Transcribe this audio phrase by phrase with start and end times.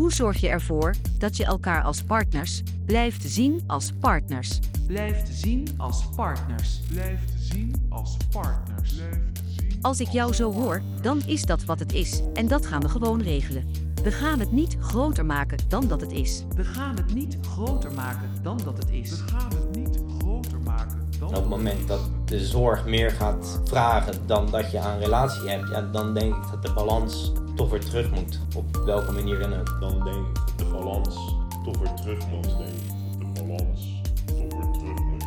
[0.00, 4.58] Hoe zorg je ervoor dat je elkaar als partners blijft zien als partners?
[4.86, 6.80] Blijft zien als partners.
[6.90, 8.94] Blijft zien als partners.
[9.44, 12.80] Zien Als ik jou zo hoor, dan is dat wat het is en dat gaan
[12.80, 13.64] we gewoon regelen.
[14.02, 16.44] We gaan het niet groter maken dan dat het is.
[16.56, 19.10] We gaan het niet groter maken dan dat het is.
[19.10, 23.10] We gaan het niet groter maken dan En op het moment dat de zorg meer
[23.10, 27.32] gaat vragen dan dat je aan relatie hebt, ja, dan denk ik dat de balans
[27.60, 28.38] toch weer terug moet.
[28.56, 29.76] Op welke manier dan ook.
[29.80, 31.14] dan denk ik de balans
[31.64, 32.58] toch weer terug moet.
[32.58, 35.20] Denk ik de balans toch weer terug moet.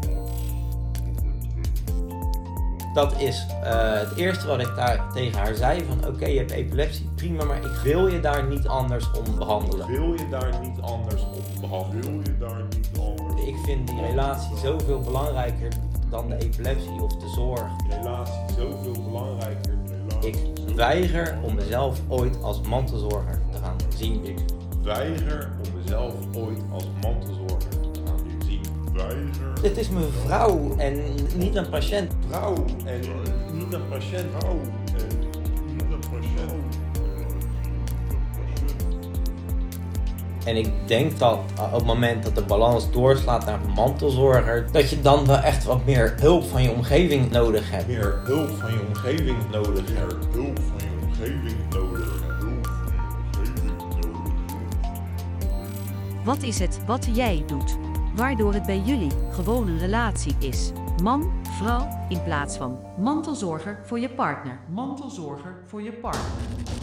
[0.00, 0.22] De.
[2.94, 6.50] Dat is eh, het eerste wat ik daar tegen haar zei: van oké, je hebt
[6.50, 9.86] epilepsie, prima, maar ik wil je daar niet anders om behandelen.
[9.86, 12.12] Wil je daar niet anders op behandelen?
[12.12, 15.72] Wil je daar niet anders Ik vind die relatie zoveel belangrijker
[16.10, 17.76] dan de epilepsie of de zorg.
[17.76, 19.79] Die relatie zoveel belangrijker.
[20.20, 20.36] Ik
[20.74, 24.24] weiger om mezelf ooit als mantelzorger te gaan zien.
[24.24, 24.38] Ik
[24.82, 28.60] weiger om mezelf ooit als mantelzorger te gaan zien.
[28.92, 31.00] Weiger Dit is mijn vrouw en
[31.36, 32.12] niet een patiënt.
[32.28, 33.00] vrouw en
[33.52, 34.26] niet een patiënt.
[34.38, 34.60] Vrouw
[40.50, 45.00] En ik denk dat op het moment dat de balans doorslaat naar mantelzorger, dat je
[45.00, 47.86] dan wel echt wat meer hulp van je omgeving nodig hebt.
[47.86, 50.26] Meer hulp van je omgeving nodig hebt.
[50.32, 52.42] Hulp van je omgeving nodig hebt.
[52.42, 54.54] Hulp van je omgeving nodig hebt.
[56.24, 57.76] Wat is het wat jij doet,
[58.14, 60.72] waardoor het bij jullie gewoon een relatie is?
[61.02, 64.60] Man, vrouw, in plaats van mantelzorger voor je partner.
[64.68, 66.79] Mantelzorger voor je partner.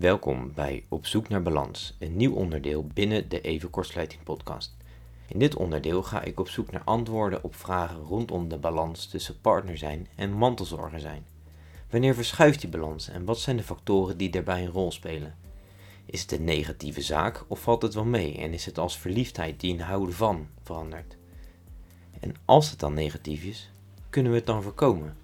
[0.00, 4.76] Welkom bij Op zoek naar balans, een nieuw onderdeel binnen de Even Kortsluiting podcast.
[5.28, 9.40] In dit onderdeel ga ik op zoek naar antwoorden op vragen rondom de balans tussen
[9.40, 11.26] partner zijn en mantelzorger zijn.
[11.90, 15.34] Wanneer verschuift die balans en wat zijn de factoren die daarbij een rol spelen?
[16.06, 19.60] Is het een negatieve zaak of valt het wel mee en is het als verliefdheid
[19.60, 21.16] die in houden van verandert?
[22.20, 23.70] En als het dan negatief is,
[24.10, 25.16] kunnen we het dan voorkomen?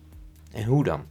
[0.53, 1.05] En hoe dan?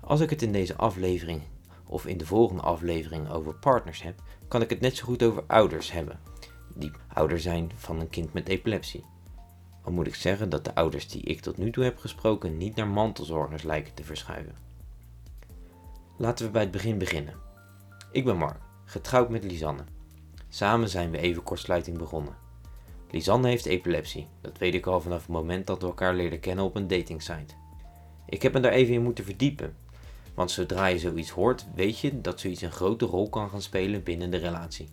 [0.00, 1.42] Als ik het in deze aflevering
[1.86, 5.44] of in de volgende aflevering over partners heb, kan ik het net zo goed over
[5.46, 6.20] ouders hebben,
[6.74, 9.04] die ouder zijn van een kind met epilepsie.
[9.82, 12.76] Al moet ik zeggen dat de ouders die ik tot nu toe heb gesproken niet
[12.76, 14.54] naar mantelzorgers lijken te verschuiven.
[16.16, 17.34] Laten we bij het begin beginnen.
[18.12, 19.84] Ik ben Mark, getrouwd met Lisanne.
[20.48, 22.36] Samen zijn we even kortsluiting begonnen.
[23.10, 26.64] Lisanne heeft epilepsie, dat weet ik al vanaf het moment dat we elkaar leerden kennen
[26.64, 27.54] op een datingsite.
[28.26, 29.76] Ik heb me daar even in moeten verdiepen,
[30.36, 34.02] want zodra je zoiets hoort, weet je dat zoiets een grote rol kan gaan spelen
[34.02, 34.88] binnen de relatie.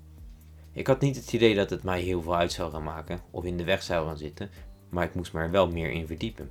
[0.71, 3.43] Ik had niet het idee dat het mij heel veel uit zou gaan maken of
[3.43, 4.49] in de weg zou gaan zitten,
[4.89, 6.49] maar ik moest me er wel meer in verdiepen.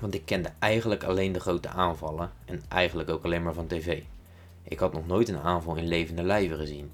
[0.00, 4.02] Want ik kende eigenlijk alleen de grote aanvallen en eigenlijk ook alleen maar van tv.
[4.62, 6.90] Ik had nog nooit een aanval in levende lijven gezien.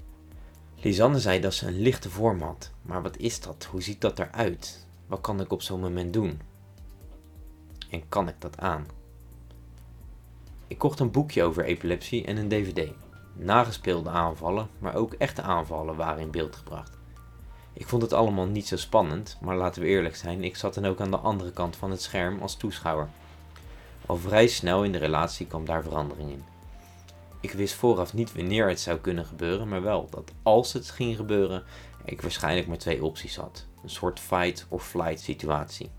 [0.77, 3.69] Lisanne zei dat ze een lichte vorm had, maar wat is dat?
[3.71, 4.87] Hoe ziet dat eruit?
[5.07, 6.41] Wat kan ik op zo'n moment doen?
[7.91, 8.96] En kan ik dat aan?
[10.69, 12.91] Ik kocht een boekje over epilepsie en een dvd.
[13.33, 16.99] Nagespeelde aanvallen, maar ook echte aanvallen waren in beeld gebracht.
[17.73, 20.85] Ik vond het allemaal niet zo spannend, maar laten we eerlijk zijn, ik zat dan
[20.85, 23.09] ook aan de andere kant van het scherm als toeschouwer.
[24.07, 26.45] Al vrij snel in de relatie kwam daar verandering in.
[27.41, 31.17] Ik wist vooraf niet wanneer het zou kunnen gebeuren, maar wel dat als het ging
[31.17, 31.65] gebeuren,
[32.05, 33.67] ik waarschijnlijk maar twee opties had.
[33.83, 35.91] Een soort fight or flight situatie.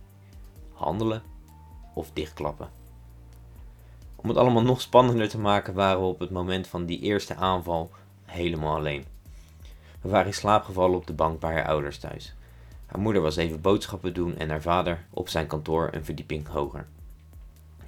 [0.73, 1.23] Handelen
[1.93, 2.76] of dichtklappen.
[4.21, 7.35] Om het allemaal nog spannender te maken waren we op het moment van die eerste
[7.35, 7.91] aanval
[8.25, 9.05] helemaal alleen.
[10.01, 12.35] We waren in slaap gevallen op de bank bij haar ouders thuis.
[12.85, 16.87] Haar moeder was even boodschappen doen en haar vader op zijn kantoor een verdieping hoger.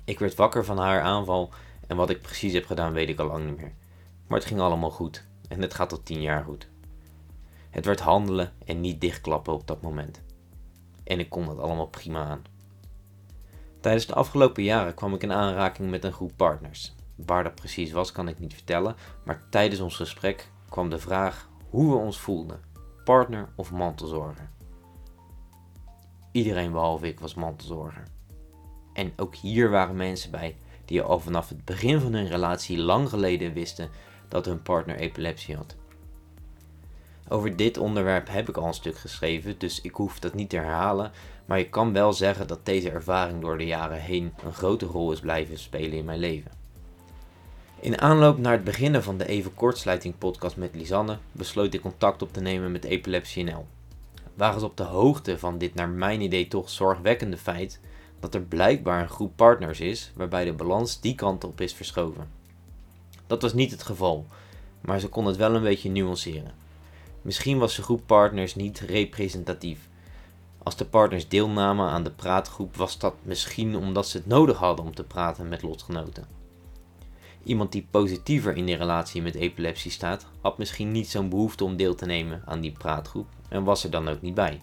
[0.04, 1.50] Ik werd wakker van haar aanval
[1.88, 3.74] en wat ik precies heb gedaan weet ik al lang niet meer.
[4.28, 6.70] Maar het ging allemaal goed en het gaat tot tien jaar goed.
[7.70, 10.22] Het werd handelen en niet dichtklappen op dat moment.
[11.04, 12.42] En ik kon dat allemaal prima aan.
[13.80, 16.96] Tijdens de afgelopen jaren kwam ik in aanraking met een groep partners.
[17.16, 21.50] Waar dat precies was kan ik niet vertellen, maar tijdens ons gesprek kwam de vraag
[21.70, 22.60] hoe we ons voelden:
[23.04, 24.50] partner of mantelzorger.
[26.32, 28.04] Iedereen behalve ik was mantelzorger.
[28.94, 33.10] En ook hier waren mensen bij die al vanaf het begin van hun relatie lang
[33.10, 33.90] geleden wisten
[34.28, 35.76] dat hun partner epilepsie had.
[37.30, 40.56] Over dit onderwerp heb ik al een stuk geschreven, dus ik hoef dat niet te
[40.56, 41.12] herhalen,
[41.46, 45.12] maar ik kan wel zeggen dat deze ervaring door de jaren heen een grote rol
[45.12, 46.52] is blijven spelen in mijn leven.
[47.80, 52.22] In aanloop naar het beginnen van de Even Kortsluiting podcast met Lisanne besloot ik contact
[52.22, 53.68] op te nemen met Epilepsie NL.
[54.34, 57.80] Waren ze op de hoogte van dit naar mijn idee toch zorgwekkende feit
[58.20, 62.28] dat er blijkbaar een groep partners is waarbij de balans die kant op is verschoven.
[63.28, 64.26] Dat was niet het geval,
[64.82, 66.68] maar ze kon het wel een beetje nuanceren.
[67.22, 69.90] Misschien was de groep partners niet representatief.
[70.64, 74.86] Als de partners deelnamen aan de praatgroep was dat misschien omdat ze het nodig hadden
[74.86, 76.28] om te praten met lotgenoten.
[77.44, 81.76] Iemand die positiever in de relatie met epilepsie staat, had misschien niet zo'n behoefte om
[81.76, 84.62] deel te nemen aan die praatgroep en was er dan ook niet bij.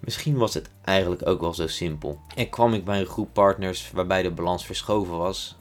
[0.00, 3.90] Misschien was het eigenlijk ook wel zo simpel en kwam ik bij een groep partners
[3.90, 5.56] waarbij de balans verschoven was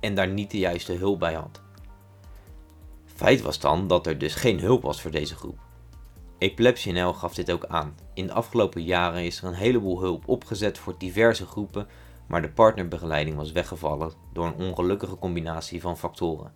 [0.00, 1.60] en daar niet de juiste hulp bij had.
[3.20, 5.58] Feit was dan dat er dus geen hulp was voor deze groep.
[6.38, 7.94] Epilepsie NL gaf dit ook aan.
[8.14, 11.88] In de afgelopen jaren is er een heleboel hulp opgezet voor diverse groepen,
[12.28, 16.54] maar de partnerbegeleiding was weggevallen door een ongelukkige combinatie van factoren.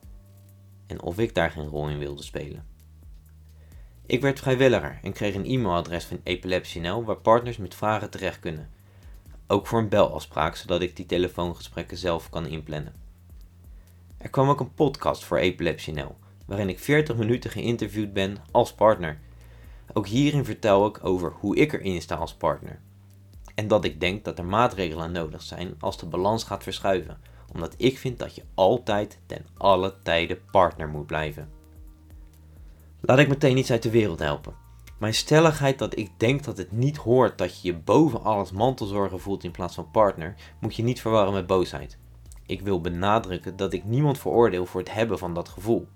[0.86, 2.66] En of ik daar geen rol in wilde spelen.
[4.06, 8.38] Ik werd vrijwilliger en kreeg een e-mailadres van Epilepsie NL waar partners met vragen terecht
[8.38, 8.70] kunnen.
[9.46, 12.94] Ook voor een belafspraak, zodat ik die telefoongesprekken zelf kan inplannen.
[14.18, 18.72] Er kwam ook een podcast voor Epilepsie NL, waarin ik 40 minuten geïnterviewd ben als
[18.72, 19.18] partner.
[19.92, 22.80] Ook hierin vertel ik over hoe ik erin sta als partner.
[23.54, 27.18] En dat ik denk dat er maatregelen nodig zijn als de balans gaat verschuiven,
[27.52, 31.48] omdat ik vind dat je altijd ten alle tijden partner moet blijven.
[33.00, 34.54] Laat ik meteen iets uit de wereld helpen.
[34.98, 39.20] Mijn stelligheid dat ik denk dat het niet hoort dat je je boven alles mantelzorgen
[39.20, 41.98] voelt in plaats van partner, moet je niet verwarren met boosheid.
[42.46, 45.88] Ik wil benadrukken dat ik niemand veroordeel voor het hebben van dat gevoel.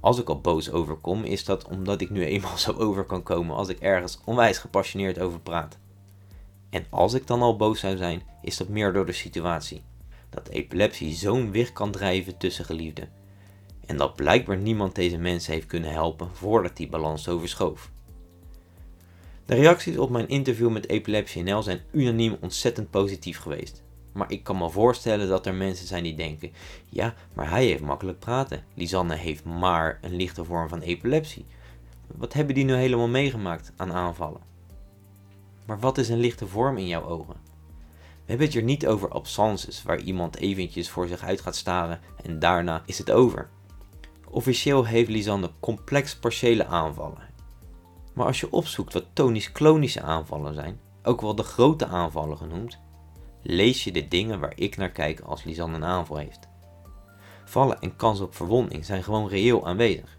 [0.00, 3.56] Als ik al boos overkom, is dat omdat ik nu eenmaal zo over kan komen
[3.56, 5.78] als ik ergens onwijs gepassioneerd over praat.
[6.70, 9.82] En als ik dan al boos zou zijn, is dat meer door de situatie.
[10.30, 13.08] Dat epilepsie zo'n wicht kan drijven tussen geliefden.
[13.86, 17.90] En dat blijkbaar niemand deze mensen heeft kunnen helpen voordat die balans zo verschoof.
[19.46, 23.82] De reacties op mijn interview met Epilepsie NL zijn unaniem ontzettend positief geweest.
[24.18, 26.52] Maar ik kan me voorstellen dat er mensen zijn die denken:
[26.88, 28.64] ja, maar hij heeft makkelijk praten.
[28.74, 31.46] Lisanne heeft maar een lichte vorm van epilepsie.
[32.16, 34.40] Wat hebben die nu helemaal meegemaakt aan aanvallen?
[35.66, 37.36] Maar wat is een lichte vorm in jouw ogen?
[37.98, 42.00] We hebben het hier niet over absences, waar iemand eventjes voor zich uit gaat staren
[42.24, 43.48] en daarna is het over.
[44.28, 47.28] Officieel heeft Lisanne complex partiële aanvallen.
[48.14, 52.78] Maar als je opzoekt wat tonisch-klonische aanvallen zijn, ook wel de grote aanvallen genoemd,
[53.42, 56.48] lees je de dingen waar ik naar kijk als Lisanne een aanval heeft.
[57.44, 60.18] Vallen en kans op verwonding zijn gewoon reëel aanwezig.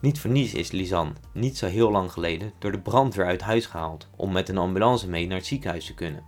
[0.00, 4.08] Niet voor is Lisanne niet zo heel lang geleden door de brandweer uit huis gehaald
[4.16, 6.24] om met een ambulance mee naar het ziekenhuis te kunnen.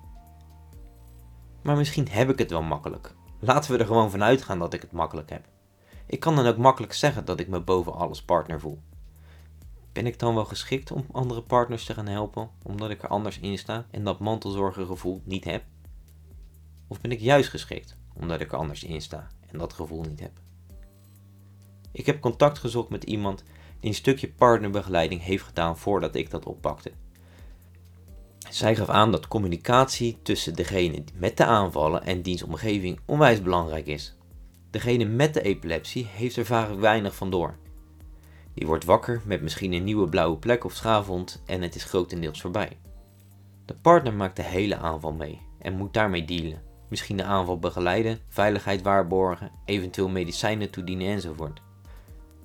[1.62, 3.14] Maar misschien heb ik het wel makkelijk.
[3.38, 5.48] Laten we er gewoon van uitgaan dat ik het makkelijk heb.
[6.06, 8.80] Ik kan dan ook makkelijk zeggen dat ik me boven alles partner voel.
[9.92, 13.38] Ben ik dan wel geschikt om andere partners te gaan helpen omdat ik er anders
[13.38, 15.64] in sta en dat mantelzorgengevoel niet heb?
[16.88, 20.20] Of ben ik juist geschikt omdat ik er anders in sta en dat gevoel niet
[20.20, 20.32] heb?
[21.92, 23.44] Ik heb contact gezocht met iemand
[23.80, 26.92] die een stukje partnerbegeleiding heeft gedaan voordat ik dat oppakte.
[28.50, 33.86] Zij gaf aan dat communicatie tussen degene met de aanvallen en diens omgeving onwijs belangrijk
[33.86, 34.16] is.
[34.70, 37.56] Degene met de epilepsie heeft er vaak weinig van door.
[38.54, 42.40] Die wordt wakker met misschien een nieuwe blauwe plek of schaafwond en het is grotendeels
[42.40, 42.78] voorbij.
[43.64, 46.67] De partner maakt de hele aanval mee en moet daarmee dealen.
[46.88, 51.60] Misschien de aanval begeleiden, veiligheid waarborgen, eventueel medicijnen toedienen enzovoort.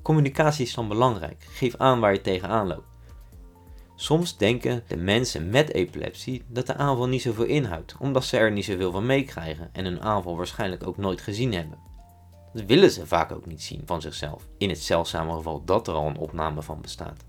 [0.01, 1.45] Communicatie is dan belangrijk.
[1.50, 2.88] Geef aan waar je tegenaan loopt.
[3.95, 8.51] Soms denken de mensen met epilepsie dat de aanval niet zoveel inhoudt, omdat ze er
[8.51, 11.77] niet zoveel van meekrijgen en hun aanval waarschijnlijk ook nooit gezien hebben.
[12.53, 15.93] Dat willen ze vaak ook niet zien van zichzelf, in het zeldzame geval dat er
[15.93, 17.23] al een opname van bestaat.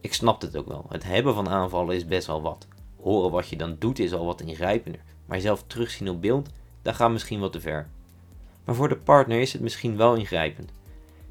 [0.00, 2.66] Ik snap het ook wel, het hebben van aanvallen is best wel wat.
[3.00, 5.00] Horen wat je dan doet is al wat ingrijpender,
[5.32, 6.48] maar jezelf terugzien op beeld,
[6.82, 7.88] dat gaat misschien wat te ver.
[8.64, 10.72] Maar voor de partner is het misschien wel ingrijpend.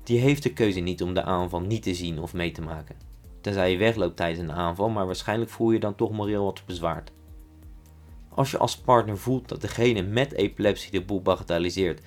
[0.03, 2.95] Die heeft de keuze niet om de aanval niet te zien of mee te maken.
[3.41, 7.11] Tenzij je wegloopt tijdens een aanval, maar waarschijnlijk voel je dan toch moreel wat bezwaard.
[8.29, 12.01] Als je als partner voelt dat degene met epilepsie de boel bagatelliseert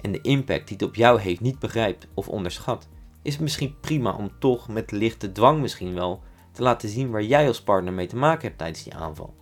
[0.00, 2.88] en de impact die het op jou heeft niet begrijpt of onderschat,
[3.22, 6.22] is het misschien prima om toch met lichte dwang misschien wel
[6.52, 9.34] te laten zien waar jij als partner mee te maken hebt tijdens die aanval.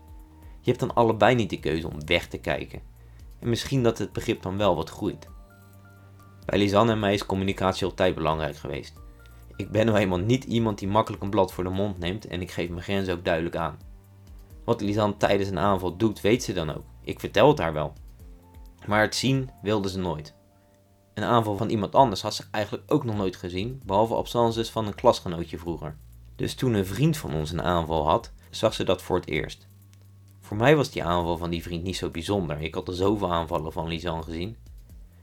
[0.64, 2.80] Je hebt dan allebei niet de keuze om weg te kijken.
[3.38, 5.28] En misschien dat het begrip dan wel wat groeit.
[6.44, 9.00] Bij Lisanne en mij is communicatie altijd belangrijk geweest.
[9.56, 12.40] Ik ben nou eenmaal niet iemand die makkelijk een blad voor de mond neemt en
[12.40, 13.78] ik geef mijn grenzen ook duidelijk aan.
[14.64, 16.84] Wat Lisanne tijdens een aanval doet, weet ze dan ook.
[17.02, 17.92] Ik vertel het haar wel.
[18.86, 20.34] Maar het zien wilde ze nooit.
[21.14, 24.86] Een aanval van iemand anders had ze eigenlijk ook nog nooit gezien, behalve absences van
[24.86, 25.96] een klasgenootje vroeger.
[26.36, 29.68] Dus toen een vriend van ons een aanval had, zag ze dat voor het eerst.
[30.44, 32.60] Voor mij was die aanval van die vriend niet zo bijzonder.
[32.60, 34.56] Ik had er zoveel aanvallen van Lisan gezien.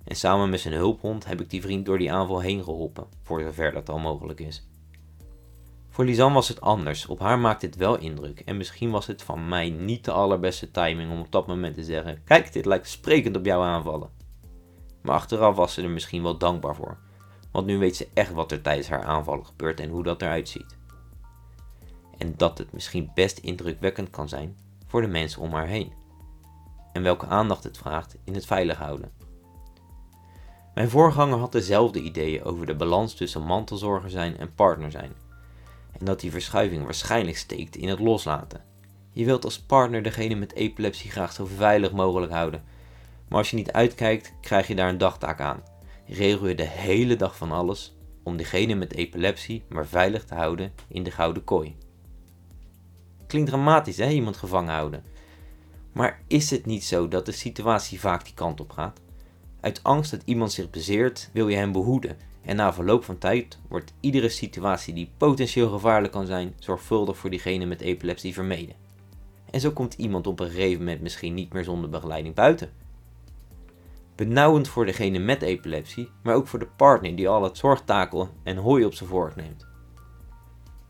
[0.03, 3.41] En samen met zijn hulphond heb ik die vriend door die aanval heen geholpen, voor
[3.41, 4.67] zover dat al mogelijk is.
[5.89, 7.05] Voor Lisanne was het anders.
[7.05, 8.39] Op haar maakte het wel indruk.
[8.39, 11.83] En misschien was het van mij niet de allerbeste timing om op dat moment te
[11.83, 14.09] zeggen: Kijk, dit lijkt sprekend op jouw aanvallen.
[15.01, 16.97] Maar achteraf was ze er misschien wel dankbaar voor.
[17.51, 20.49] Want nu weet ze echt wat er tijdens haar aanvallen gebeurt en hoe dat eruit
[20.49, 20.77] ziet.
[22.17, 24.55] En dat het misschien best indrukwekkend kan zijn
[24.91, 25.93] voor de mensen om haar heen.
[26.93, 29.12] En welke aandacht het vraagt in het veilig houden.
[30.74, 35.13] Mijn voorganger had dezelfde ideeën over de balans tussen mantelzorger zijn en partner zijn
[36.00, 38.63] en dat die verschuiving waarschijnlijk steekt in het loslaten.
[39.12, 42.63] Je wilt als partner degene met epilepsie graag zo veilig mogelijk houden,
[43.27, 45.63] maar als je niet uitkijkt, krijg je daar een dagtaak aan.
[46.07, 50.74] Regel je de hele dag van alles om degene met epilepsie maar veilig te houden
[50.88, 51.77] in de gouden kooi.
[53.31, 55.03] Klinkt dramatisch hè, iemand gevangen houden.
[55.91, 59.01] Maar is het niet zo dat de situatie vaak die kant op gaat?
[59.59, 63.59] Uit angst dat iemand zich bezeert, wil je hem behoeden en na verloop van tijd
[63.69, 68.75] wordt iedere situatie die potentieel gevaarlijk kan zijn, zorgvuldig voor diegene met epilepsie vermeden.
[69.51, 72.71] En zo komt iemand op een gegeven moment misschien niet meer zonder begeleiding buiten.
[74.15, 78.57] Benauwend voor degene met epilepsie, maar ook voor de partner die al het zorgtakel en
[78.57, 79.67] hooi op zijn vork neemt.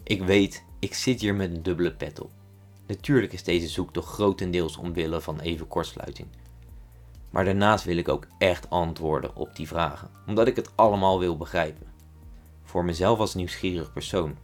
[0.03, 2.31] Ik weet, ik zit hier met een dubbele pet op.
[2.87, 6.27] Natuurlijk is deze zoektocht grotendeels omwille van even kortsluiting.
[7.29, 11.37] Maar daarnaast wil ik ook echt antwoorden op die vragen, omdat ik het allemaal wil
[11.37, 11.87] begrijpen.
[12.63, 14.37] Voor mezelf als nieuwsgierig persoon.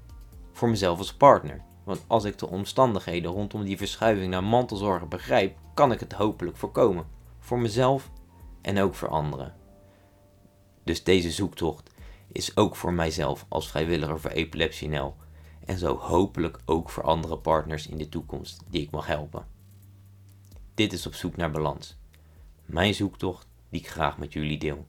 [0.51, 1.61] Voor mezelf als partner.
[1.83, 6.57] Want als ik de omstandigheden rondom die verschuiving naar mantelzorgen begrijp, kan ik het hopelijk
[6.57, 7.05] voorkomen.
[7.39, 8.09] Voor mezelf
[8.61, 9.55] en ook voor anderen.
[10.83, 11.89] Dus deze zoektocht
[12.31, 14.89] is ook voor mijzelf als vrijwilliger voor Epilepsie
[15.67, 19.45] En zo hopelijk ook voor andere partners in de toekomst die ik mag helpen.
[20.73, 21.97] Dit is op zoek naar balans
[22.67, 24.87] mijn zoektocht die ik graag met jullie deel.